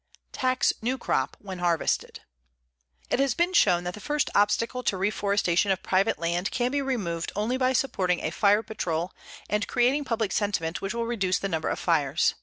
[0.31, 2.21] TAX NEW CROP WHEN HARVESTED
[3.11, 6.81] It has been shown that the first obstacle to reforestation of private land can be
[6.81, 9.13] removed only by supporting a fire patrol
[9.47, 12.33] and creating public sentiment which will reduce the number of fires.